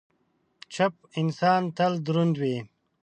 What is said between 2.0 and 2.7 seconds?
دروند وي.